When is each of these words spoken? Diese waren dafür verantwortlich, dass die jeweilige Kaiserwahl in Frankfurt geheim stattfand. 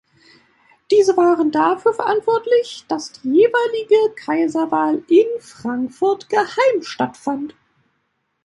Diese 0.89 1.15
waren 1.15 1.51
dafür 1.51 1.93
verantwortlich, 1.93 2.85
dass 2.87 3.11
die 3.21 3.29
jeweilige 3.35 4.15
Kaiserwahl 4.15 5.03
in 5.07 5.27
Frankfurt 5.41 6.27
geheim 6.27 6.81
stattfand. 6.81 7.53